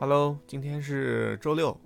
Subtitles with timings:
[0.00, 1.76] Hello，今天是周六，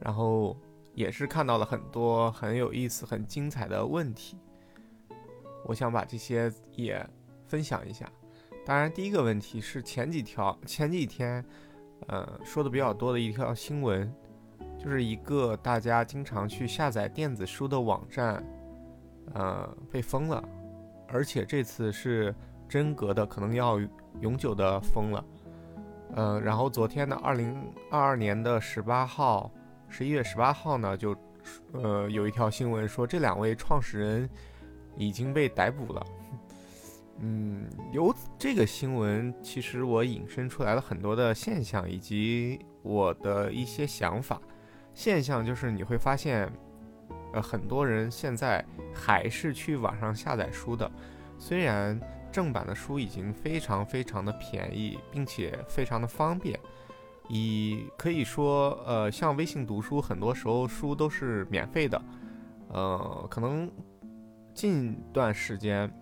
[0.00, 0.56] 然后
[0.94, 4.38] 也是看到了很多很有意思、很精彩的问题，
[5.66, 7.06] 我想把这些也
[7.46, 8.10] 分享一下。
[8.64, 11.44] 当然，第一个问题是前几条、前几天，
[12.06, 14.10] 呃，说的比较多的一条新闻，
[14.82, 18.42] 就是一个大家经常去下载电子书的网站，
[19.34, 20.42] 呃，被封了，
[21.06, 22.34] 而且这次是
[22.66, 23.78] 真格的，可能要
[24.22, 25.22] 永久的封了。
[26.14, 29.50] 呃，然后昨天的二零二二年的十八号，
[29.88, 31.16] 十一月十八号呢，就
[31.72, 34.28] 呃有一条新闻说这两位创始人
[34.96, 36.06] 已经被逮捕了。
[37.18, 44.40] 嗯，由这个新闻，其实我引申出来了很多的现象，以及我的一些想法。
[44.92, 46.50] 现象就是你会发现，
[47.32, 50.90] 呃，很多人现在还是去网上下载书的，
[51.38, 51.98] 虽然
[52.32, 56.58] 正版的书已经非常非常的便宜，并且非常的方便，
[57.28, 62.02] 以可以说，呃，像微信读书，很多时候书都是免费的，
[62.68, 63.70] 呃，可能
[64.54, 65.92] 近段时间。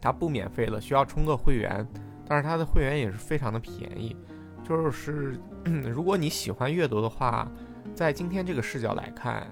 [0.00, 1.84] 它不免费了，需要充个会员，
[2.24, 4.16] 但是它的会员也是非常的便宜。
[4.62, 5.36] 就是，
[5.92, 7.50] 如果你喜欢阅读的话，
[7.96, 9.48] 在今天这个视角来看，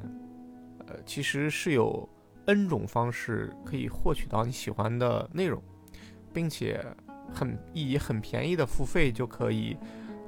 [0.87, 2.09] 呃，其实是有
[2.45, 5.61] N 种方式可以获取到你喜欢的内容，
[6.37, 6.85] 并且
[7.33, 9.75] 很以很便宜的付费就可以，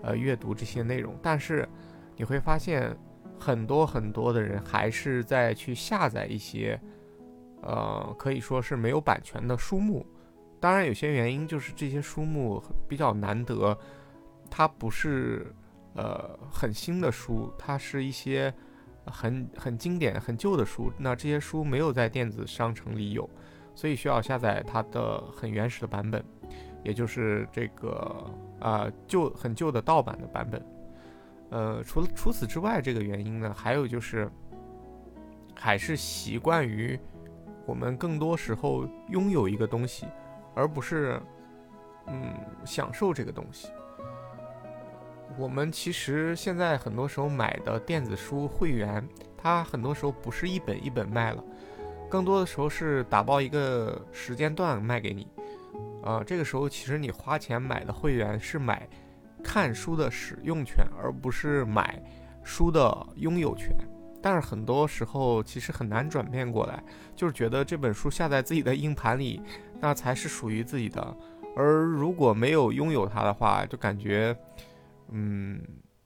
[0.03, 1.15] 呃，阅读这些内容。
[1.23, 1.69] 但是
[2.17, 2.97] 你会发现，
[3.39, 6.81] 很多很多的人还是在去下载一些。
[7.61, 10.07] 呃，可以说是没有版权的书目，
[10.61, 13.77] 当然有些原因就是这些书目比较难得，
[14.49, 15.53] 它不是
[15.95, 18.55] 呃很新的书，它是一些
[19.07, 20.93] 很很经典、很旧的书。
[20.97, 23.29] 那这些书没有在电子商城里有，
[23.79, 26.21] 所以需要下载它的很原始的版本，
[26.83, 30.61] 也就是这个啊旧很旧的盗版的版本。
[31.51, 34.29] 呃，除了除此之外，这个原因呢，还有就是
[35.55, 36.99] 还是习惯于。
[37.67, 40.09] 我们更多时候拥有一个东西，
[40.57, 41.21] 而不是，
[42.09, 42.35] 嗯，
[42.65, 43.69] 享受这个东西。
[45.37, 49.07] 我们其实现在很多时候买的电子书会员，
[49.37, 51.45] 它很多时候不是一本一本卖了，
[52.09, 55.27] 更多的时候是打包一个时间段卖给你。
[56.03, 58.89] 啊，这个时候其实你花钱买的会员是买
[59.43, 62.03] 看书的使用权，而不是买
[62.43, 63.77] 书的拥有权。
[64.21, 66.83] 但是很多时候其实很难转变过来，
[67.15, 69.41] 就是觉得这本书下在自己的硬盘里，
[69.81, 71.17] 那才是属于自己的。
[71.57, 74.37] 而如果没有拥有它的话，就感觉，
[75.11, 75.61] 嗯，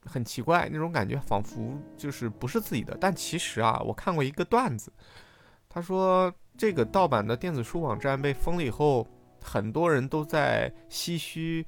[0.05, 2.97] 很奇怪，那种感觉仿佛就是不是自己的。
[2.99, 4.91] 但其实啊，我看过一个段子，
[5.73, 9.07] 他说这个盗版的电子书网站被封了以后，
[9.41, 11.65] 很多人都在唏嘘、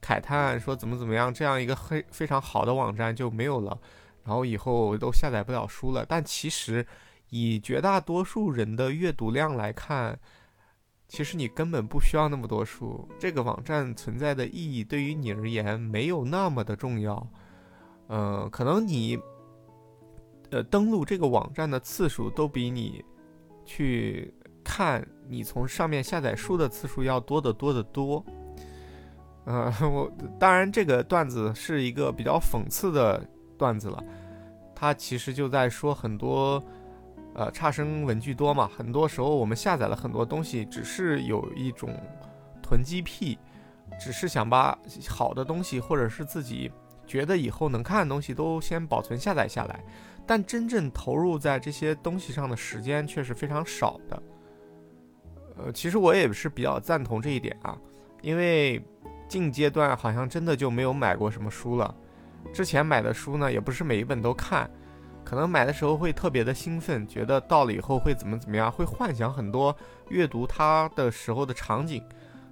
[0.00, 3.76] 慨叹，说怎么怎么样，这样一个非非常好的网站就没有了。
[4.24, 6.86] 然后以后都下载不了书了，但其实
[7.30, 10.16] 以绝大多数人的阅读量来看，
[11.08, 13.08] 其实你根本不需要那么多书。
[13.18, 17.26] 这个网站存在的意义对于你而言没有那么的重要。
[18.08, 19.18] 嗯，可能你
[20.50, 23.04] 呃登录这个网站的次数都比你
[23.68, 24.34] 去
[24.64, 28.24] 看你从上面下载书的次数要多得多得多。
[29.44, 33.22] 嗯，我当然这个段子是一个比较讽刺的。
[33.58, 34.00] 段子了，
[34.72, 36.62] 他其实就在说很多，
[37.34, 38.70] 呃，差生文具多嘛。
[38.78, 41.90] 很多时候我们下载了很多东西，只是有一种
[42.62, 43.36] 囤积癖，
[43.98, 46.70] 只是想把好的东西或者是自己
[47.04, 49.84] 觉得以后能看的东西都先保存下载下来。
[50.28, 54.22] 但真正投入在这些东西上的时间却是非常少的。
[55.56, 57.74] 呃，其实我也是比较赞同这一点啊，
[58.20, 58.84] 因为
[59.26, 61.94] 近阶段好像真的就没有买过什么书了。
[62.52, 64.70] 之前买的书呢，也不是每一本都看，
[65.24, 69.74] 可能买的时候会特别的兴奋，觉得到了以后会怎么怎么样，会幻想很多
[70.10, 72.04] 阅读它的时候的场景。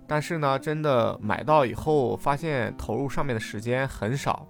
[0.07, 4.49] 但是呢，真的买到以后，发现投入上面的时间很少。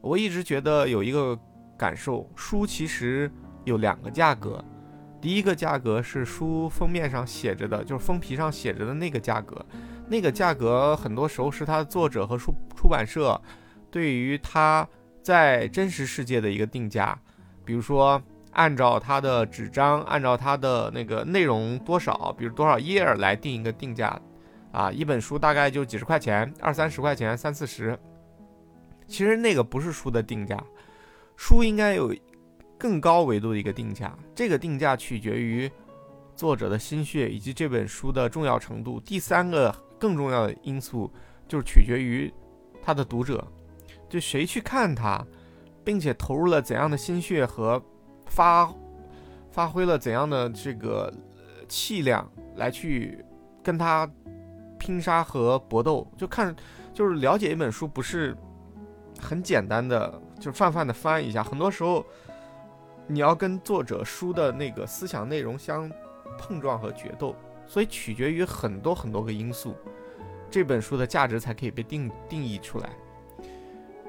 [0.00, 1.38] 我一直觉得有一个
[1.76, 3.30] 感受，书其实
[3.64, 4.62] 有两个价格，
[5.20, 9.64] 第一个价格是书封面上写着的，就是封皮上写着的那个价格，
[10.08, 13.40] 那个价格很多时候是它的作者和出出版社。
[13.90, 14.86] 对于它
[15.22, 17.16] 在真实世界的一个定价，
[17.64, 18.20] 比如说
[18.52, 24.20] 按照它的纸张，按照它的那个内容多少，比如多少页来定一个定价，
[24.72, 27.96] 啊，一本书大概就几十块钱，二三十块钱，三四十。
[29.06, 30.60] 其实那个不是书的定价，
[31.36, 32.14] 书应该有
[32.78, 35.70] 更高维度的一个定价，这个定价取决于
[36.36, 39.00] 作者的心血以及这本书的重要程度。
[39.00, 41.10] 第三个更重要的因素
[41.48, 42.32] 就是取决于
[42.82, 43.46] 他的读者。
[44.08, 45.24] 就谁去看它，
[45.82, 47.82] 并且投入了怎样的心血和
[48.26, 48.72] 发
[49.50, 51.12] 发挥了怎样的这个
[51.68, 53.24] 气量来去
[53.62, 54.08] 跟他
[54.78, 56.54] 拼杀和搏斗，就看
[56.92, 58.36] 就是了解一本书不是
[59.18, 62.04] 很简单的，就是泛泛的翻一下，很多时候
[63.06, 65.90] 你要跟作者书的那个思想内容相
[66.38, 67.34] 碰撞和决斗，
[67.66, 69.74] 所以取决于很多很多个因素，
[70.50, 72.90] 这本书的价值才可以被定定义出来。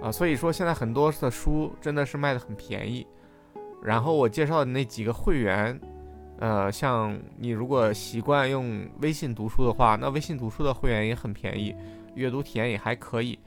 [0.01, 3.05] 啊，所以说现在很多的书真的是卖的很便宜。
[3.81, 5.79] 然后我介绍的那几个会员，
[6.39, 11.75] 呃，像你如果习惯用微信读书的话，那微信读书的会员也很便宜，
[12.15, 13.37] 阅读体验也还可以。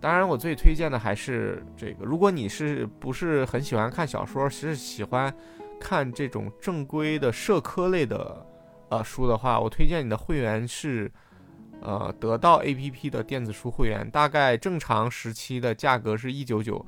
[0.00, 2.04] 当然，我最推荐的还是这个。
[2.04, 5.34] 如果你是不是很喜欢看小说，是喜欢
[5.80, 8.46] 看这种正规的社科类的
[8.90, 11.10] 呃书的话，我推荐你的会员是。
[11.80, 16.82] 呃，得到 APP 的电子书会员，大概正常时期的价格是一九九，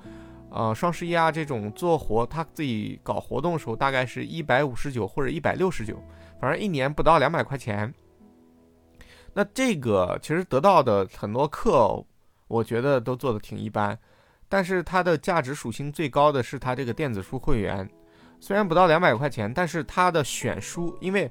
[0.49, 6.03] 呃，双十一啊这种做活，他自己搞活动的时候，大概是一百五十九或者一百六十九，
[6.41, 7.93] 反正一年不到两百块钱。
[9.35, 12.03] 那这个其实得到的很多课，
[12.49, 13.99] 我觉得都做的挺一般，
[14.49, 17.89] 但是它的价值属性最高的是它这个电子书会员，
[18.41, 21.31] 虽然不到两百块钱，但是它的选书，因为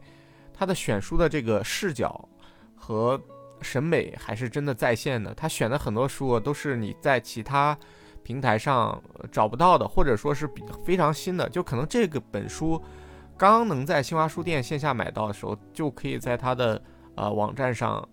[0.54, 2.28] 它的选书的这个视角
[2.76, 3.20] 和
[3.62, 7.76] 审美还是真的在线的，他选的很多书都是你在其他
[8.22, 9.02] 平台上
[9.32, 11.50] 找不到的，或者说是比非常新的。
[11.50, 12.82] 就可能这个本书
[13.38, 16.82] 刚能在新华书店线下买到的时候，就可以在它的
[17.16, 18.08] 呃网站上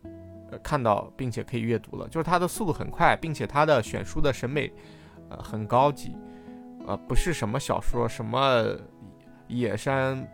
[0.59, 2.09] 看到，并且可以阅读了。
[2.09, 4.73] 就是它的速度很快，并且它的选书的审美
[5.29, 6.17] 呃很高级，
[6.87, 8.77] 呃不是什么小说，什么
[9.49, 10.27] 野山。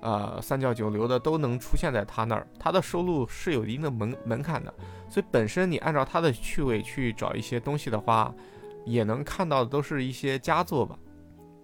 [0.00, 4.72] 呃，三教九流的都能出现在他那儿，他的收录是有一定的门门槛的，
[5.08, 8.32] 所以本身你按照他的趣味去找一些东西的话，
[8.86, 10.96] 也能看到的都是一些佳作吧，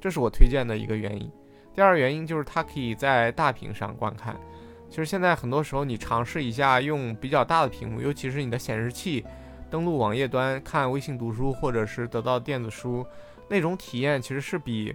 [0.01, 1.31] 这是我推荐的一个原因。
[1.73, 4.37] 第二原因就是它可以在大屏上观看，
[4.95, 9.25] 其实现在很多时候你尝试一下用比较大的屏幕，尤其是你的显示器
[9.69, 13.05] 登录网页端看微信读书或者是得到电子书，
[13.49, 14.95] 那种体验其实是比，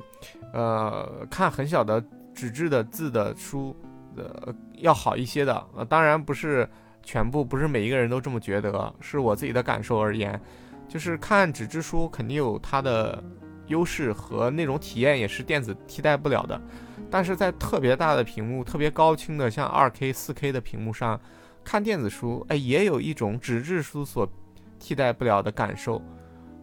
[0.53, 2.01] 呃，看很小的。
[2.33, 3.75] 纸质的字的书，
[4.15, 5.61] 呃，要好一些的。
[5.75, 6.65] 呃，当然不是
[7.03, 10.39] 全部，不是每一个人都这么觉得，是我自己的感受而言。
[10.87, 13.21] 就是看纸质书肯定有它的
[13.69, 16.62] 优势和那种体验也是电子替代不了的。
[17.10, 21.19] 但是在特别大的屏幕、特别高清的像二 K、四 K 的屏幕上
[21.63, 24.30] 看电子书，哎，也有一种纸质书所
[24.77, 26.01] 替代不了的感受。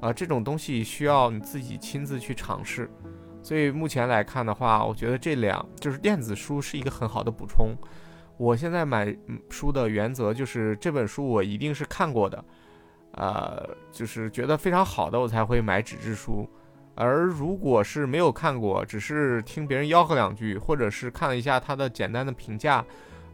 [0.00, 2.90] 啊，这种东西需要你自己亲自去尝试。
[3.42, 7.74] 所以目前来看的话，我觉得这两就是电子书是一个很好的补充。
[8.36, 9.16] 我现在买
[9.48, 12.44] 书的原则就是这本书我一定是看过的，
[13.12, 16.46] 呃，就是觉得非常好的我才会买纸质书。
[16.96, 22.84] 而如果是没有看过，只是听别人吆喝两句，或者是看了一下他的简单的评价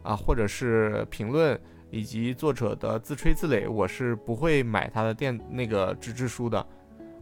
[0.03, 6.63] 啊，或者是评论以及作者的自吹自擂，我是不会买他的电那个纸质书的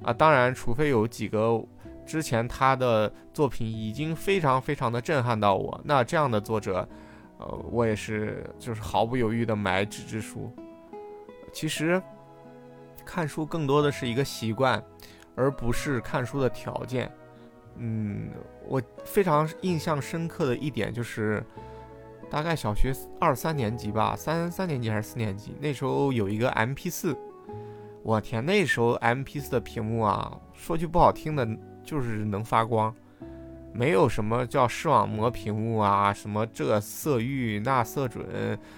[0.03, 0.11] 啊。
[0.11, 1.63] 当然，除非有几个。
[2.03, 6.85] 之前他的作品已经非常非常的震撼到我，那这样的作者，
[7.37, 10.53] 呃，我也是就是毫不犹豫的买纸质书。
[11.53, 12.01] 其实，
[13.05, 14.83] 看书更多的是一个习惯，
[15.41, 17.11] 而不是看书的条件。
[17.77, 18.29] 嗯，
[18.67, 21.43] 我非常印象深刻的一点就是，
[22.29, 27.17] 大概小学二三年级吧，三三年级还是四年级，那时候有一个 M P 四，
[28.03, 31.47] 我天，那时候 M P 四的屏幕啊，说句不好听的。
[31.83, 32.93] 就是能发光，
[33.73, 38.23] 没有什么叫视网膜屏幕啊，什么这色域那色准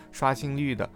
[0.09, 0.89] 刷新率的，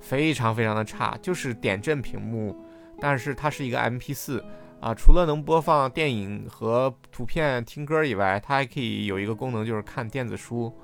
[0.00, 2.54] 非常非常的差，就是点阵屏幕。
[3.00, 4.42] 但是它是一个 MP4
[4.82, 10.76] 啊，除了能播放电影和图片、听歌以外，它还可以有一个功能，就是看电子书。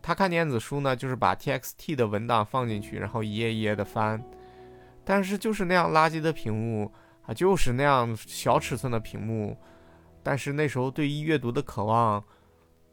[0.00, 4.24] 它看电子书呢，就是把 TXT 的文档放进去，然后一页一页的翻。
[5.04, 6.90] 但是就是那样垃圾的屏幕
[7.26, 9.54] 啊，就是那样小尺寸的屏幕。
[10.22, 12.24] 但是那时候对于阅读的渴望，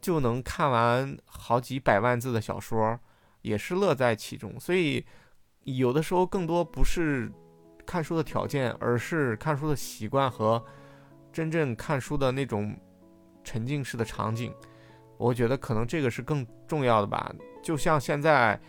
[0.02, 3.00] 就能看完好几百万字的小说，
[3.40, 4.60] 也是乐在其中。
[4.60, 5.02] 所以
[5.64, 7.32] 有的时候更多不是
[7.88, 10.62] 看书的条件，而是看书的习惯和
[11.32, 12.76] 真正看书的那种
[13.42, 14.52] 沉浸式的场景。
[15.16, 17.34] 我觉得可能这个是更重要的吧。
[17.62, 18.60] 就像现在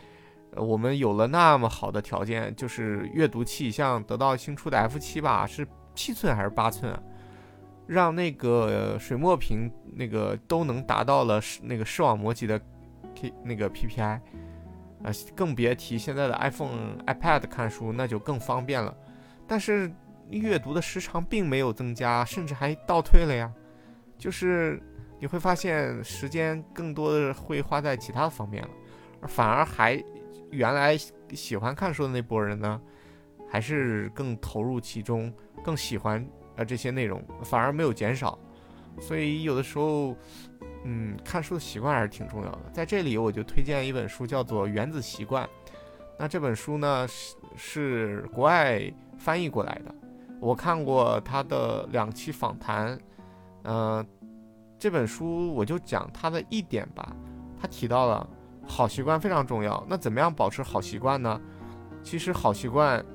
[0.55, 7.03] 我们有了那么好的条件，就是阅读器，像得到新出的 F 七吧，是七寸还是八寸啊？
[7.87, 12.57] 让那个水墨屏那个都能达到了那个视网膜级的
[13.15, 14.21] K 那个 PPI，啊，
[15.35, 18.95] 更别提现在的 iPhone、iPad 看书那就更方便了。
[19.49, 19.91] 但是
[20.29, 23.51] 阅读的时长并没有增加，甚至还倒退了呀。
[24.15, 24.79] 就是
[25.19, 28.69] 你会发现时间更多的会花在其他方面了，
[29.27, 30.01] 反而还
[30.51, 30.95] 原来
[31.33, 32.79] 喜欢看书的那波人呢，
[33.49, 36.23] 还是更投入其中，更喜欢
[36.55, 38.37] 呃这些内容，反而没有减少。
[38.99, 40.15] 所以有的时候，
[40.83, 42.69] 嗯，看书的习惯还是挺重要的。
[42.71, 45.45] 在这里，我就推荐一本书，叫做《原子习惯》。
[46.17, 48.81] 那这本书呢，是是国外
[49.19, 49.93] 翻译过来的。
[50.39, 52.97] 我看过他的两期访谈，
[53.63, 54.03] 呃，
[54.79, 57.15] 这本书我就讲他的一点吧。
[57.61, 58.27] 他提到了
[58.65, 59.85] 好习惯非常重要。
[59.87, 61.39] 那怎么样保持好习惯呢？
[62.01, 63.05] 其实好习惯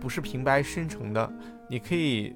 [0.00, 1.30] 不是平白生成的，
[1.68, 2.34] 你可以。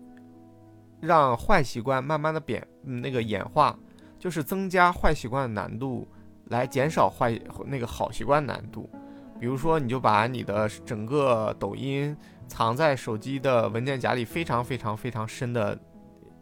[1.00, 3.78] 让坏习惯慢慢的变，那个演化，
[4.18, 6.08] 就是增加坏习惯的难度，
[6.46, 8.90] 来减少坏那个好习惯难度。
[9.38, 12.16] 比如说，你就把你的整个抖音
[12.46, 15.78] 藏在手机的文件夹里，非常非常非常深的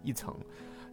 [0.02, 0.34] 一层。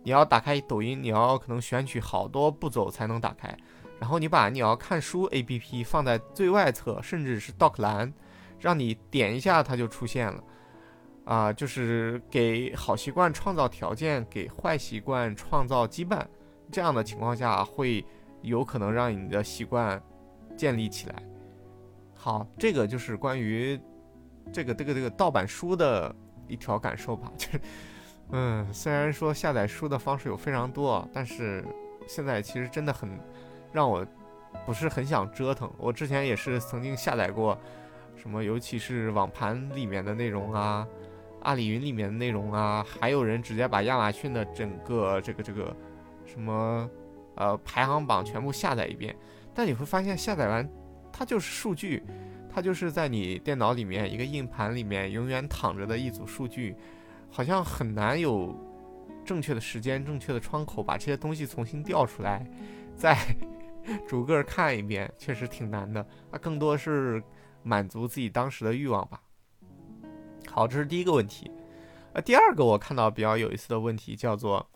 [0.04, 3.56] 你要打开抖音，你要可能选取好多步骤才能打开。
[4.00, 8.14] 然后你把你要看书 APP 放在最外侧，甚至是 Dock 栏，
[8.60, 10.44] 让你点一下它就出现了。
[11.24, 16.22] 啊，就是给好习惯创造条件，给坏习惯创造羁绊，
[16.70, 18.06] 这样的情况下会
[18.42, 20.04] 有可能让你的习惯
[20.58, 21.16] 建立起来。
[22.24, 23.78] 好，这个就是关于
[24.50, 26.16] 这个这个这个盗版书的
[26.48, 27.30] 一条感受吧。
[27.38, 27.50] 就，
[28.32, 31.66] 嗯，虽然说下载书的方式有非常多，但是
[32.08, 33.10] 现在其实真的很
[33.74, 34.08] 让我
[34.66, 35.70] 不是很想折腾。
[35.78, 37.60] 我之前也是曾经下载过
[38.16, 40.88] 什么，尤其是网盘里面的内容啊。
[41.42, 45.76] 阿里云里面的内容啊，还有人直接把亚马逊的整个这个这个
[46.26, 46.90] 什么
[47.36, 49.14] 呃排行榜全部下载一遍，
[49.54, 50.66] 但你会发现下载完
[51.14, 52.04] 它就是数据，
[52.54, 56.76] 它就是在你电脑里面一个硬盘里面永远躺着的一组数据，
[57.30, 58.54] 好像很难有
[59.24, 62.46] 正确的时间、正确的窗口把这些东西重新调出来，
[62.98, 63.16] 再
[64.08, 66.02] 逐个看一遍，确实挺难的。
[66.32, 67.24] 啊更多是
[67.62, 69.22] 满足自己当时的欲望吧。
[70.50, 71.50] 好，这是第一个问题，
[72.14, 74.68] 呃，第二个我看到比较有意思的问题叫做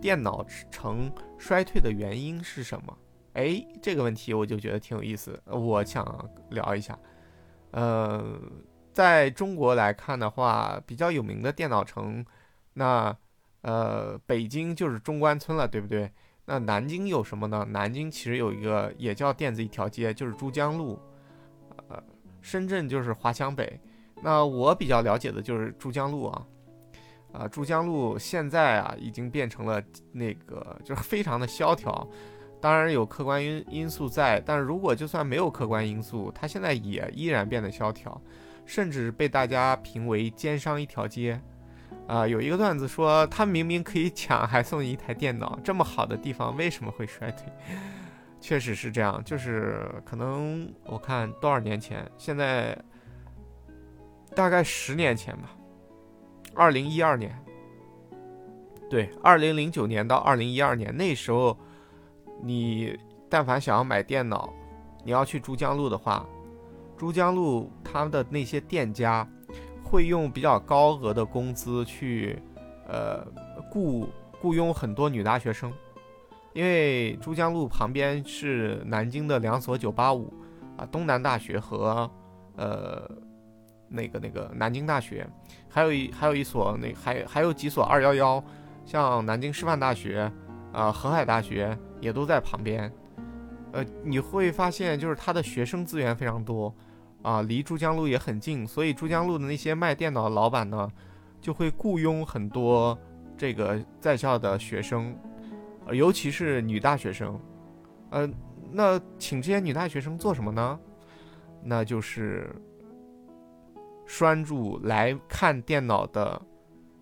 [0.00, 2.98] 电脑呈衰退的原因是什么？
[3.36, 6.98] 哎，这个问题我就觉得挺有意思，我想聊一下。
[7.72, 8.40] 呃，
[8.94, 12.24] 在中国来看的话，比较有名的电脑城，
[12.72, 13.14] 那
[13.60, 16.10] 呃，北京就是中关村了，对不对？
[16.46, 17.66] 那南京有什么呢？
[17.68, 20.98] 南京其实有一个也叫电子一条街，就是珠江路。
[21.88, 22.02] 呃，
[22.40, 23.78] 深圳就是华强北。
[24.22, 26.46] 那我比较了解的就是珠江路啊，
[27.32, 32.08] 啊，珠江路现在啊已经变成了那个就是非常的萧条，
[32.60, 38.20] 当然有客观因因素在，但是如果就算没有客观因素，它现在也依然变得萧条，
[38.64, 41.40] 甚至被大家评为奸商一条街，
[42.06, 47.52] 啊，有一个段子说他明明可以抢还送你一台电脑，这么好的地方为什么会衰退？
[48.40, 52.76] 确实是这样，就是可能我看多少年前，现在。
[54.34, 55.56] 大概十年前吧，
[56.54, 57.34] 二零一二年，
[58.90, 61.56] 对，二零零九年到二零一二年那时候，
[62.42, 64.52] 你但凡想要买电脑，
[65.04, 66.24] 你要去珠江路的话，
[66.96, 69.28] 珠江路他们的那些店家
[69.84, 72.40] 会用比较高额的工资去，
[72.88, 73.26] 呃，
[73.70, 74.08] 雇
[74.40, 75.72] 雇佣很多女大学生，
[76.52, 80.32] 因为珠江路旁边是南京的两所九八五
[80.76, 82.10] 啊，东南大学和
[82.56, 83.10] 呃。
[83.88, 85.24] 那个那个南京大学，
[85.68, 88.44] 还有一还有一所那还还有几所二幺幺，
[88.84, 90.28] 像南京师范大学，
[90.72, 92.92] 啊河海大学也都在旁边，
[93.72, 96.74] 呃你会发现就是它的学生资源非常多，
[97.22, 100.90] 啊离珠江路也很近，所以珠江路的那些卖电脑的老板呢，
[101.40, 102.98] 就会雇佣很多
[103.36, 105.16] 这个在校的学生，
[105.86, 107.40] 呃尤其是女大学生，
[108.10, 108.28] 呃
[108.70, 110.78] 那请这些女大学生做什么呢？
[111.62, 112.48] 那就是。
[114.08, 116.40] 拴住来看电脑的，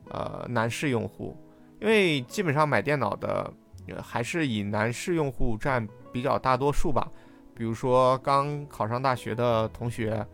[0.08, 1.36] 呃，男士用户，
[1.78, 3.52] 因为基本上买电脑的
[4.02, 7.10] 还是以男士用户占比较大多数吧。
[7.54, 10.26] 比如说刚考上大学的同学，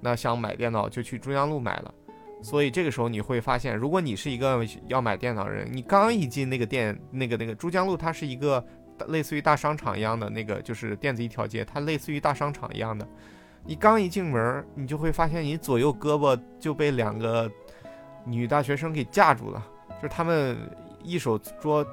[0.00, 1.94] 那想买电脑就去珠江路买了。
[2.42, 8.64] 所以这个时候你会发现，如果你是一个要买电脑人，你刚一进那个店，那个那个珠江路，它是一个
[9.08, 13.06] 类似于大商场一样的那个，就是电子一条街，它类似于大商场一样的。
[13.64, 17.50] 你刚一进门，你就会发现你左右胳膊就被两个
[18.24, 20.56] 女大学生给架住了，就是他们
[21.02, 21.84] 一手捉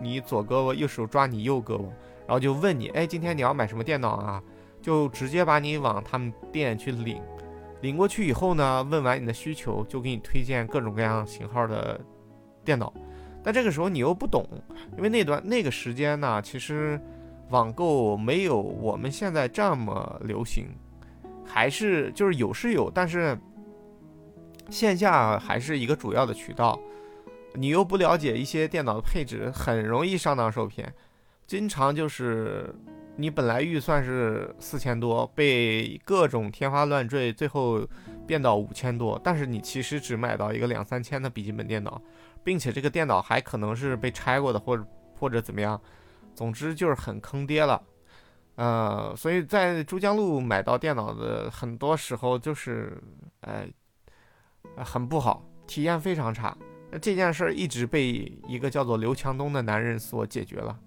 [0.00, 1.84] 你左胳膊，右手抓你右胳膊，
[2.26, 4.42] 然后就问你，哎，今天你要买什么电脑啊？
[4.82, 7.20] 就直接把你往他们店去领，
[7.80, 12.00] 领过去以后呢，问完你的需求，就给你推荐各种各样型号的
[12.64, 12.92] 电脑。
[13.42, 14.46] 但这个时候你又不懂，
[14.96, 17.00] 因为那段那个时间呢，其实
[17.50, 20.66] 网购没有我们现在这么流行，
[21.44, 23.36] 还是就是有是有，但是
[24.70, 26.78] 线下还是一个主要的渠道。
[27.56, 30.94] 你又不了解一些电脑的配置，很容易上当受骗，
[31.46, 32.74] 经常就是
[33.16, 37.84] 你本来预算是四千多，被各种天花乱坠，最后
[38.26, 42.00] 变到五千多，但是你其实只买到一个两三千的笔记本电脑。
[42.44, 44.86] 并且这个电脑还可能是被拆过的，或者
[45.18, 45.80] 或者怎么样，
[46.32, 47.82] 总之就是很坑爹了，
[48.54, 53.02] 呃，所以在珠江路买到电脑的很多时候就是，
[53.40, 53.66] 呃，
[54.76, 56.56] 很不好，体验非常差。
[56.98, 60.78] 这件事儿一直被一个叫做刘强东的男人所解决了，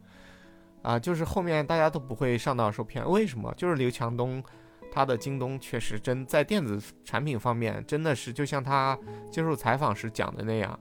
[0.81, 3.07] 啊，就是后面大家都不会上当受骗。
[3.09, 3.53] 为什么？
[3.55, 4.43] 就是刘强东
[4.91, 8.97] 他的京东确实真在电子产品方面真的是就像他
[9.31, 10.79] 接受采访时讲的那样。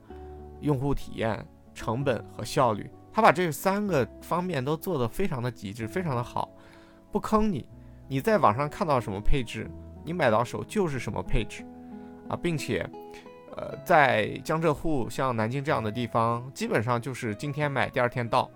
[0.61, 6.51] 用户体验、成本和效率，他把这三个方面都做得非常的极致，非常的好，
[7.13, 7.65] 不坑你。
[8.09, 9.71] 你在网上看到什么配置，
[10.05, 11.65] 你买到手就是什么配置
[12.29, 12.85] 啊，并且，
[13.59, 18.49] 呃，在江浙沪像南京这样的地方，基本上就是今天买，第二天到，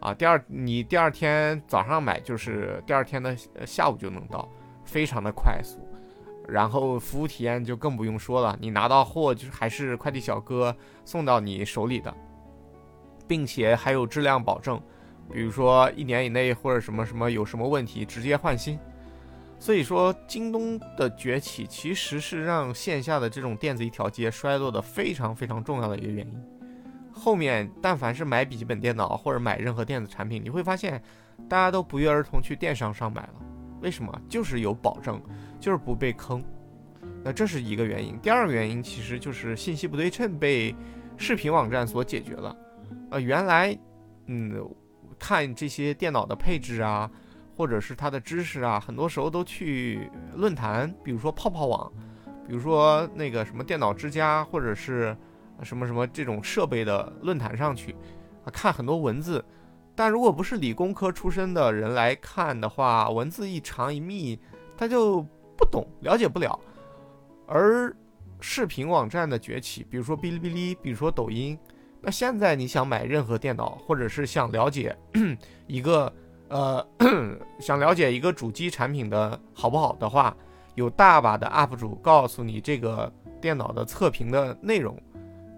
[0.00, 4.46] 啊，第二你第二天早上买，就是第二天的下午就能到，
[4.84, 5.78] 非常的快速。
[6.46, 10.76] 然后服务体验就更不用说了，你拿到货就是还是快递小哥
[11.06, 12.14] 送到你手里的，
[13.26, 14.78] 并且还有质量保证，
[15.32, 18.78] 比如说一年以内或者什么什么有什么问题直接换新。
[19.60, 26.42] 所以说，京东的崛起其实是让线下的这种电子一条街衰落的非常非常重要的一个原因。
[27.12, 31.00] 后面但凡是买笔记本电脑或者买任何电子产品，你会发现
[31.48, 33.34] 大家都不约而同去电商上买了，
[33.82, 34.20] 为什么？
[34.28, 35.20] 就是有保证。
[35.60, 36.42] 就是不被坑，
[37.22, 38.18] 那这是一个原因。
[38.20, 40.74] 第二个原因其实就是信息不对称被
[41.18, 42.56] 视频网站所解决了。
[43.10, 43.78] 呃，原来，
[44.24, 44.66] 嗯，
[45.18, 47.10] 看这些电脑的配置啊，
[47.60, 51.92] 或者是他的知识啊，很多时候都去论坛，比如说泡泡网，
[52.48, 55.14] 比如说那个什么电脑之家，或者是
[55.62, 57.94] 什么什么这种设备的论坛上去
[58.44, 59.44] 啊，看很多文字。
[59.94, 64.40] 但如果不是理工科出身的人来看的话，文字一长一密，
[64.74, 65.22] 他就。
[65.60, 66.58] 不懂，了解不了。
[67.46, 67.94] 而
[68.40, 71.58] 视频网站的崛起，比如说哔哩哔哩，比如说抖音，
[72.00, 74.96] 那现在你想买任何电脑，或者是想了解
[75.68, 76.10] 一个
[76.50, 76.84] 呃，
[77.58, 80.36] 想了解一个主机产品的好不好的话，
[80.74, 83.10] 有大把的 UP 主告诉你这个
[83.40, 85.00] 电脑的测评的内容，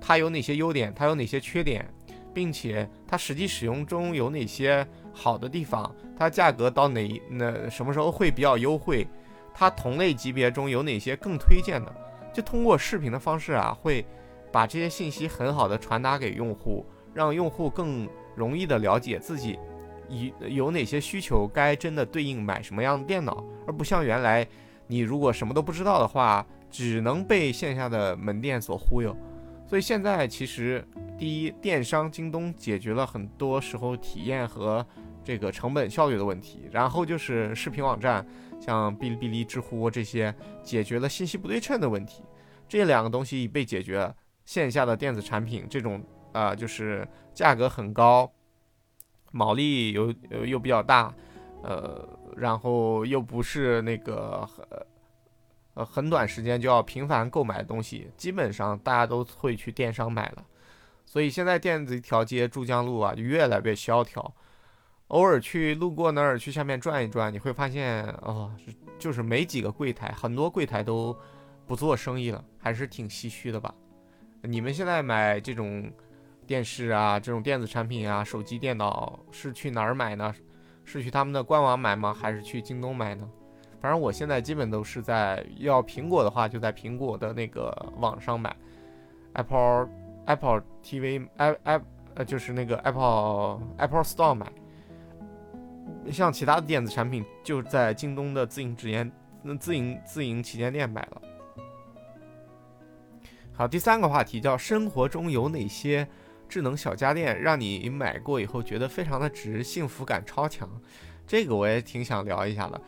[0.01, 1.89] 它有哪些优点，它有哪些缺点，
[2.35, 9.09] 并且它实际使用中有哪些好的地方，它价格到哪那什么时候会比较优惠。
[9.55, 11.95] 它同类级别中有哪些更推荐的？
[12.33, 14.05] 就通过视频的方式啊，会
[14.51, 19.59] 把这些信息很好的传达给用户，让用户更容易的了解自己
[20.41, 24.47] 有有哪些需求，该真的对应买什么样的电脑，而不像原来
[24.87, 29.17] 你如果什么都不知道的话，只能被线下的门店所忽悠。
[29.67, 30.87] 所以现在其实
[31.19, 34.87] 第一，电商京东解决了很多时候体验和
[35.25, 38.27] 这个成本效率的问题，然后就是视频网站。
[38.61, 42.23] 像哔哩哔哩、知乎这些解决了信息不对称的问题，
[42.69, 44.15] 这两个东西已被解决。
[44.45, 46.01] 线下的电子产品这种
[46.33, 48.31] 啊，就是价格很高，
[49.33, 50.15] 毛利又
[50.45, 51.13] 又比较大，
[51.63, 54.49] 呃，然后又不是那个
[55.75, 60.45] 呃很短时间就要频繁购买的东西，基本上大家都会去电商买了。
[61.05, 64.33] 所以现在电子一条街珠江路啊，就越来越萧条。
[65.09, 68.51] 偶尔去路过那儿，去下面转一转，你会发现哦，
[68.99, 71.15] 就是没几个柜台，很多柜台都
[71.67, 73.75] 不做生意了，还是挺唏嘘的吧？
[74.41, 75.93] 你们现在买这种
[76.47, 80.35] 电视啊，这种电子产品啊，手机、电脑是去哪儿买呢？
[80.85, 82.13] 是去他们的官网买吗？
[82.13, 83.29] 还是去京东买呢？
[83.81, 88.55] 反正我现在基本都是在要苹果的话，就在苹果的那个网上买
[89.33, 89.89] ，Apple
[90.27, 91.81] Apple TV i i
[92.15, 94.47] 呃就是那个 Apple Apple Store 买。
[96.11, 99.11] 像其他的电子产品，就在京东的自营直营、
[99.59, 101.23] 自营自营旗舰店买了。
[103.53, 106.07] 好，第三个话题叫生活中有哪些
[106.53, 110.69] 智能小家电让你买过以后觉得非常的值，幸福感超强？
[111.27, 112.79] 这个我也挺想聊一下的。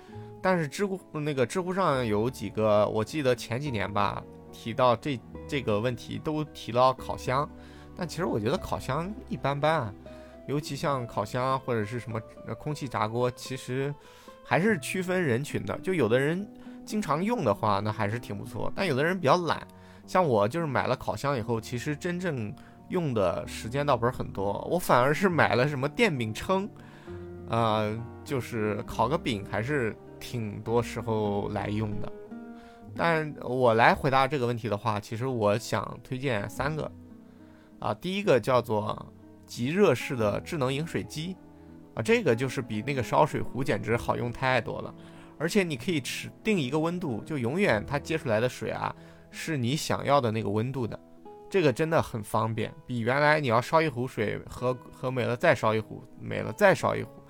[0.42, 4.22] 但是知乎那个知乎上有几个，我记得前几年吧
[4.52, 7.48] 提到这这个问题都提到烤箱，
[7.96, 9.94] 但其实我觉得烤箱一般般。
[10.46, 12.20] 尤其像烤箱或者是什么
[12.58, 13.94] 空气炸锅，其实
[14.44, 15.74] 还是区分人群的。
[15.78, 16.46] 就有的人
[16.84, 18.70] 经常用的话，那还是挺不错。
[18.76, 19.66] 但有的人比较懒，
[20.06, 22.54] 像我就是买了烤箱以后，其实真正
[22.88, 26.68] 用的时间倒不是很多，我反而是买了什么电饼铛，
[27.48, 32.12] 呃，就是烤个饼还是挺多时候来用的。
[32.96, 36.90] 但我来回答这个问题的话，其实我想推荐三个，
[37.80, 39.12] 啊，第一个叫做
[39.46, 41.36] 极热式的智能饮水机，
[41.94, 44.94] 啊，这个就是比那个烧水壶简直好用太多了，
[45.38, 48.94] 而且你可以指定一个温度，就永远它接出来的水啊
[49.30, 50.96] 是你想要的那个温度的，
[51.54, 57.22] 这个真的很方便，比原来你要烧一壶水喝喝没了再烧一壶，没了再烧一壶，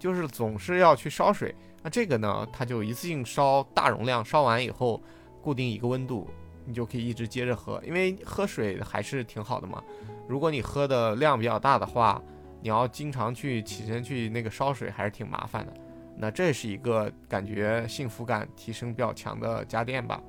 [0.00, 1.54] 就是总是要去烧水。
[1.80, 5.00] 那这个呢，它就一次性烧大容量，烧完以后
[5.40, 6.28] 固定一个温度，
[6.64, 7.80] 你就可以一直接着喝。
[7.86, 9.80] 因为喝水还是挺好的嘛。
[10.28, 12.20] 如果你喝的量比较大的话，
[12.60, 15.72] 你要经常去起身去那个烧水，还是挺麻烦的。
[16.16, 20.20] 那这是一个感觉幸福感提升比较强的家电吧。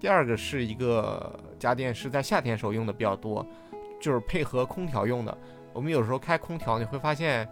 [0.00, 3.44] 第二个是一个家电是在夏天时候用的比较多，
[4.00, 5.36] 就是配合空调用的。
[5.72, 7.48] 我们有时候开空调，你会发现，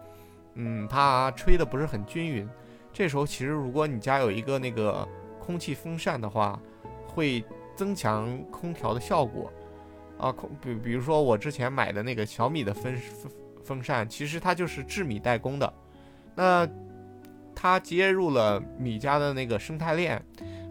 [0.54, 2.48] 嗯，它吹的不是很均匀。
[2.92, 5.06] 这时候其实，如果你家有一个那个
[5.38, 6.58] 空气风扇的话，
[7.06, 9.52] 会增强空调的效果。
[10.18, 13.32] 啊，空比比如说我之前买的那个小米的风风
[13.62, 15.74] 风扇，其实它就是智米代工的。
[16.34, 16.66] 那
[17.54, 20.22] 它接入了米家的那个生态链，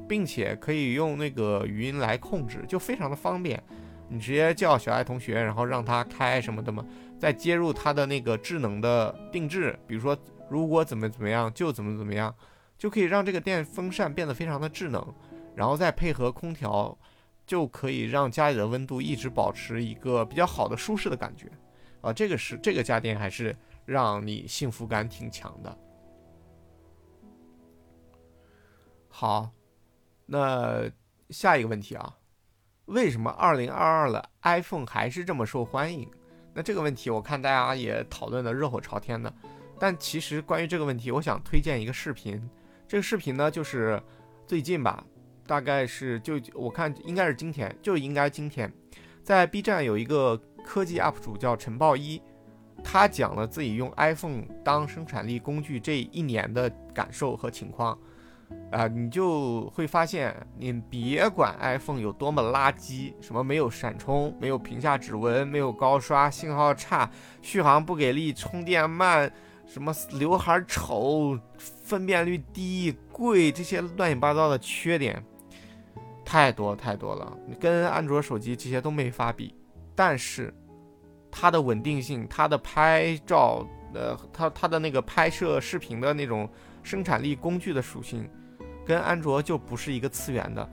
[0.08, 3.62] 并且可以用那个语音来控制，就非常的方便。
[4.08, 6.86] 你直接叫小爱同学，然后让他开什么的嘛，
[7.20, 10.18] 再接入它的那个智能的定制，比如说。
[10.48, 12.34] 如果怎么怎么样就怎么怎么样，
[12.78, 15.04] 就可以让这个电风扇变得非常的智能，
[15.56, 16.96] 然后再配合空调，
[17.48, 21.50] 就可以让家里的温度一直保持一个比较好的舒适的感觉。
[22.02, 25.78] 啊，这个是这个家电还是让你幸福感挺强的。
[29.10, 29.50] 好，
[30.26, 30.90] 那
[31.30, 32.18] 下一个问题啊，
[32.86, 36.10] 为什么二零二二了 iPhone 还是这么受欢迎？
[36.54, 39.34] 那这个问题我看大家也讨论的热火朝天的。
[39.78, 42.42] 但其实关于这个问题，我想推荐一个视频。
[42.88, 44.02] 这个视频呢，就是
[44.48, 45.06] 最近吧，
[45.46, 48.72] 大概是就我看应该是今天，就应该今天，
[49.22, 52.22] 在 B 站有一个科技 UP 主叫陈豹一，
[52.84, 58.00] 他讲了自己用 iPhone 当生产力工具这一年的感受和情况。
[58.72, 67.10] 啊，你就会发现，你别管 iPhone 有多么垃圾，什么没有闪充，没有屏下指纹，没有高刷，信号差，
[67.42, 69.32] 续航不给力，充电慢。
[69.68, 75.26] 什么刘海丑、分辨率低、贵，这些乱七八糟的缺点
[76.24, 79.56] 太多太多了，跟安卓手机这些都没法比。
[79.96, 80.54] 但是
[81.32, 86.48] 它的稳定性、它的拍照、呃，它它的那个拍摄视频的那种
[86.86, 88.30] 生产力工具的属性，
[88.86, 90.70] 跟安卓就不是一个次元的。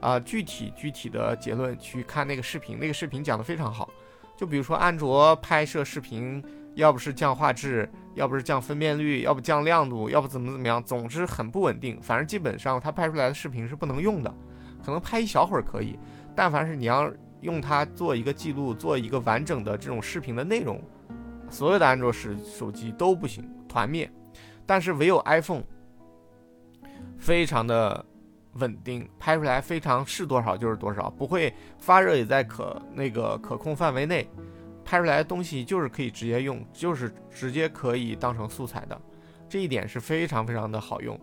[0.00, 3.90] 啊，具体具体的结论去看那个视频，那个视频讲的非常好。
[4.36, 6.42] 就比如说安卓拍摄视频。
[6.76, 11.98] 要不是降画质，要不是降分辨率，要不降亮度，要不怎么怎么样，总之很不稳定。
[12.02, 14.30] 反正基本上它拍出来的视频是不能用的，
[14.84, 15.98] 可能拍一小会儿可以，
[16.34, 20.78] 但凡是你要用它做一个记录，做一个完整的这种视频的内容，
[21.48, 24.12] 所有的安卓手手机都不行，团灭。
[24.66, 25.62] 但是唯有 iPhone，
[27.18, 28.04] 非常的
[28.54, 34.28] 稳定，拍出来非常是多少就是多少，不会发热，也在可那个可控范围内。
[34.84, 38.96] 拍出来的东西就是可以直接用，就是直接可以当成素材的，
[39.48, 41.18] 这一点是非常非常的好用。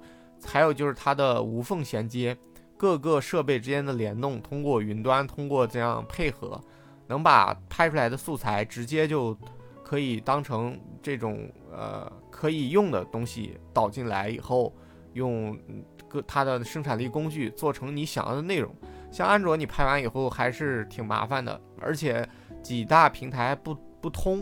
[0.45, 2.37] 还有就是它的无缝衔接，
[2.75, 6.61] 各个设备之间的联动，通过云端，通过这样配合，
[7.07, 9.33] 能把拍出来的素材直接就
[9.83, 14.73] 可以当成这种呃可以用的东西导进来以后，
[15.13, 15.57] 用
[16.07, 18.73] 各它的生产力工具做成你想要的内容。
[19.11, 22.27] 像安卓，你拍完以后还是挺麻烦的，而且。
[22.63, 24.41] 几大平台不不通，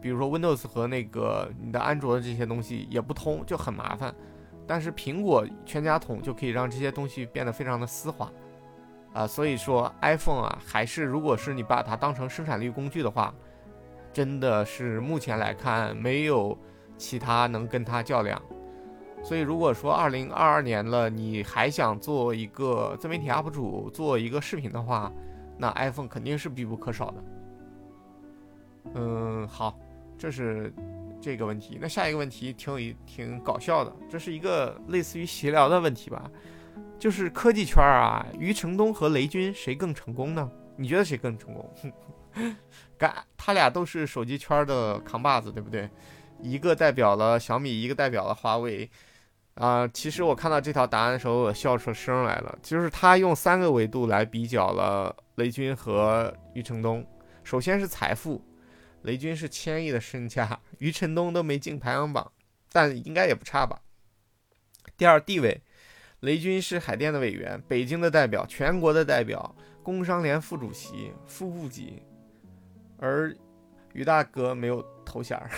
[0.00, 4.12] 比如说 Windows 和那个你的安卓的这些东西也不通，就很麻烦。
[4.66, 8.28] 但是苹果全家桶就可以让这些东西变得非常的丝滑，
[9.12, 13.32] 啊，所以说 iPhone 啊，还是如果是你把它当成生产力工具的话，
[14.12, 16.56] 真的是目前来看没有
[16.96, 18.40] 其他能跟他较量。
[19.22, 25.12] 所以如果说2022年了，你还想做一个自媒体 UP 主，做一个视频的话，
[25.56, 27.24] 那 iPhone 肯定是必不可少的。
[28.94, 29.78] 嗯，好，
[30.18, 30.74] 这是
[31.20, 31.78] 这个问题。
[31.80, 36.28] 那下一个问题挺有挺搞笑的，这是一个类似于闲聊的问题吧？
[36.98, 40.50] 就是科技圈啊，余承东和雷军谁更成功呢？
[40.76, 41.70] 你觉得谁更成功？
[42.98, 45.88] 干，他俩都是手机圈的扛把子，对不对？
[46.40, 48.90] 一个代表了小米，一个代表了华为。
[49.54, 52.58] 啊，其实我看到这条答案的时候，我笑出声来了。
[52.62, 57.06] 就是他用三个维度来比较了雷军和余承东。
[57.44, 58.42] 首先是财富，
[59.02, 62.32] 雷军是千亿的身价，余承东都没进排行榜，
[62.72, 63.78] 但应该也不差吧。
[64.96, 65.60] 第二地位，
[66.20, 72.02] 雷军是海淀的委员，北京的代表，全国的代表，工商联副主席、副部级，
[73.02, 73.34] 而
[73.94, 75.50] 于大哥没有头衔儿。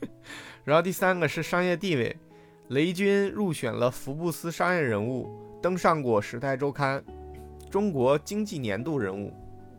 [0.64, 2.16] 然后第三个是商业地位。
[2.68, 5.28] 雷军入选了福布斯商业人物，
[5.60, 6.98] 登上过《时代周刊》
[7.68, 9.30] 中国经济年度人物，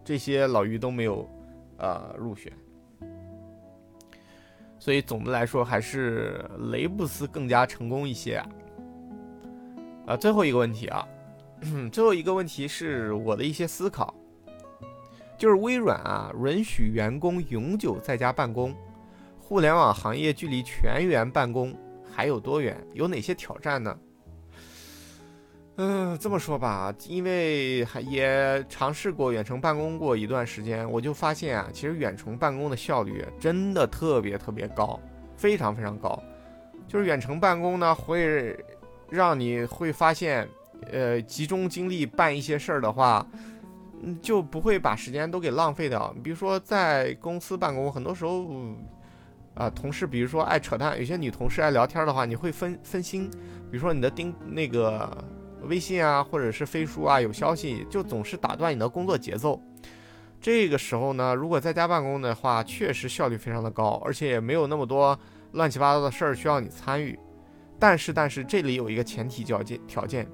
[0.04, 1.28] 这些老于都没有，
[1.80, 2.54] 呃，入选。
[4.78, 8.50] 所以总的来说，还是雷布斯更加成功一些啊。
[10.06, 11.08] 啊，最后一个问题啊，
[11.92, 14.14] 最后一个问题是我的一些思考，
[15.38, 18.76] 就是微软啊，允许员工永久在家办公，
[19.40, 21.76] 互联网行业距离全员办公。
[22.18, 22.82] 还有多远？
[22.94, 23.98] 有哪些挑战呢？
[25.76, 34.98] 嗯，这么说吧，因为还也尝试过远程办公过一段时间，我就发现啊，其实远程办公的效率真的特别特别高，
[35.36, 36.18] 非常非常高。
[36.88, 38.58] 就是远程办公呢，会
[39.10, 40.48] 让你会发现，
[40.90, 43.28] 呃，集中精力办一些事儿的话，
[44.22, 46.14] 就不会把时间都给浪费掉。
[46.24, 48.48] 比如说在公司办公，很多时候。
[49.56, 53.32] 啊，同事，比如说爱扯淡，有些女同事爱聊天的话，你会分分心。
[53.72, 55.10] 比如说你的钉那个
[55.62, 59.58] 微信啊，或者是飞书啊，有消息就总是打断你的工作节奏。
[60.42, 65.18] 这个时候呢，如果在家办公的话，确实效率非常的高，而且也没有那么多
[65.54, 67.18] 乱七八糟的事儿需要你参与。
[67.80, 70.28] 但是，但是这里有一个前提条件条件，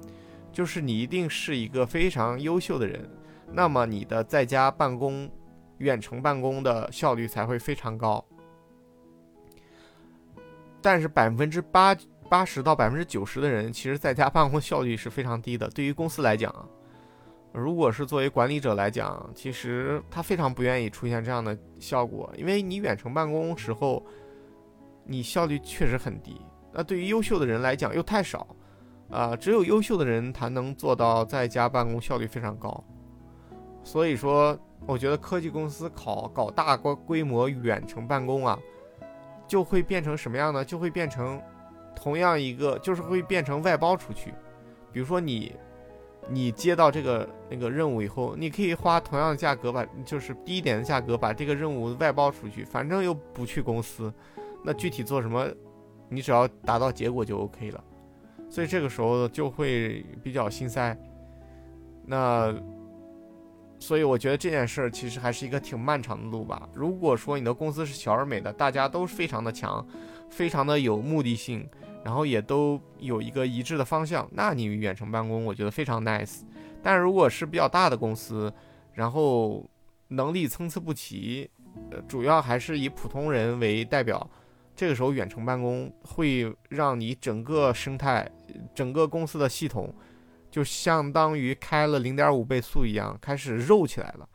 [0.52, 3.08] 就是你一定是一个非常优秀的人，
[3.52, 5.30] 那么你的在家办公、
[5.78, 8.24] 远程办公的效率才会非常高。
[10.80, 11.96] 但是百分之八
[12.28, 15.68] 八十到百分之九十的人，其实在家办公效率是非常低的。
[15.70, 16.52] 对于公司来讲，
[17.52, 24.04] 如果是作为管理者来讲，其实他非常不愿意出现这样的效果，因为你远程办公时候，
[25.04, 26.40] 你效率确实很低。
[26.72, 28.46] 那对于优秀的人来讲又太少，
[29.10, 32.82] 啊，只有优秀的人才能做到在家办公效率非常高。
[33.84, 38.58] 所以说，我觉得科技公司考搞大规规模远程办公啊。
[39.48, 40.64] 就会变成什么样呢？
[40.64, 41.38] 就会变成
[41.94, 44.32] 同样一个，就是会变成外包出去。
[44.90, 45.54] 比如说你，
[46.30, 54.10] 你接到这个那个任务以后，你可以花同样的价格把，就是低一点的价格把这个任务外包出去，反正又不去公司，
[54.64, 55.46] 那具体做什么，
[56.08, 57.84] 你只要达到结果就 OK 了。
[58.48, 60.96] 所以这个时候就会比较心塞。
[62.06, 62.54] 那。
[63.82, 66.68] 所以我觉得这件事儿其实还是一个挺漫长的路吧。
[66.72, 69.84] 如果说你的公司是小而美的，大家都非常的强，
[70.30, 71.68] 非常的有目的性，
[72.04, 76.42] 然后也都有一个一致的方向，那你远程办公我觉得非常 nice。
[76.80, 78.52] 但如果是比较大的公司，
[78.92, 79.68] 然后
[80.06, 81.50] 能力参差不齐，
[81.90, 84.24] 呃，主要还是以普通人为代表，
[84.76, 88.30] 这个时候远程办公会让你整个生态、
[88.72, 89.92] 整个公司的系统。
[90.52, 94.28] 就相当于开了零点五倍速一样，开始肉起来了。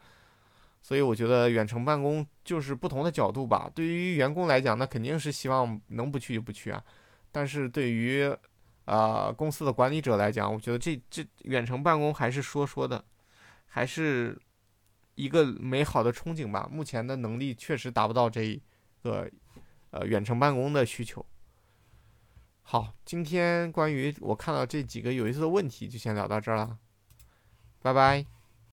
[0.82, 3.70] 所以我觉得远程办公就是不同的角度吧。
[3.76, 6.84] 对于员工来讲，那肯定是希望能不去就不去啊。
[7.32, 8.36] 但是对于
[8.86, 13.04] 啊公司的管理者来讲，我觉得这这远程办公还是说说的，
[13.68, 14.36] 还是
[15.16, 16.68] 一个美好的憧憬吧。
[16.72, 18.60] 目前的能力确实达不到这
[19.04, 19.30] 个
[19.92, 21.24] 呃远程办公的需求。
[22.70, 26.78] 好，今天关于我看到这几个有意思的问题，就先聊到这儿了，
[27.82, 28.26] 拜拜。